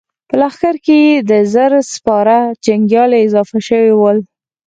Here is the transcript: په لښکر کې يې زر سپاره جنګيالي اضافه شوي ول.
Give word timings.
په 0.27 0.35
لښکر 0.41 0.75
کې 0.85 0.95
يې 1.05 1.15
زر 1.53 1.71
سپاره 1.93 2.37
جنګيالي 2.65 3.19
اضافه 3.27 3.57
شوي 3.67 3.93
ول. 3.95 4.17